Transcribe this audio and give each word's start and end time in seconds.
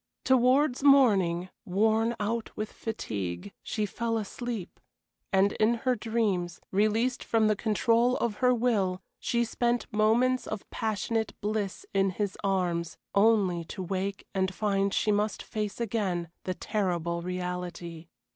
Towards 0.23 0.81
morning, 0.81 1.49
worn 1.63 2.15
out 2.19 2.49
with 2.57 2.73
fatigue, 2.73 3.53
she 3.61 3.85
fell 3.85 4.17
asleep, 4.17 4.79
and 5.31 5.51
in 5.51 5.75
her 5.75 5.95
dreams, 5.95 6.59
released 6.71 7.23
from 7.23 7.47
the 7.47 7.55
control 7.55 8.17
of 8.17 8.37
her 8.37 8.51
will, 8.51 9.03
she 9.19 9.45
spent 9.45 9.85
moments 9.93 10.47
of 10.47 10.67
passionate 10.71 11.39
bliss 11.39 11.85
in 11.93 12.09
his 12.09 12.35
arms, 12.43 12.97
only 13.13 13.63
to 13.65 13.83
wake 13.83 14.25
and 14.33 14.51
find 14.51 14.91
she 14.91 15.11
must 15.11 15.43
face 15.43 15.79
again 15.79 16.29
the 16.45 16.55
terrible 16.55 17.21
reality. 17.21 18.07